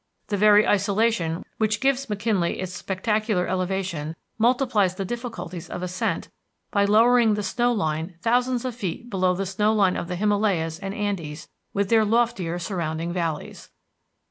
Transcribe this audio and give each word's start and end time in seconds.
The 0.29 0.35
very 0.37 0.67
isolation 0.67 1.45
which 1.59 1.79
gives 1.79 2.09
McKinley 2.09 2.59
its 2.59 2.73
spectacular 2.73 3.45
elevation 3.47 4.15
multiplies 4.39 4.95
the 4.95 5.05
difficulties 5.05 5.69
of 5.69 5.83
ascent 5.83 6.29
by 6.71 6.85
lowering 6.85 7.35
the 7.35 7.43
snow 7.43 7.71
line 7.71 8.15
thousands 8.19 8.65
of 8.65 8.73
feet 8.73 9.11
below 9.11 9.35
the 9.35 9.45
snow 9.45 9.71
line 9.75 9.95
of 9.95 10.07
the 10.07 10.15
Himalayas 10.15 10.79
and 10.79 10.95
Andes 10.95 11.49
with 11.71 11.89
their 11.89 12.03
loftier 12.03 12.57
surrounding 12.57 13.13
valleys. 13.13 13.69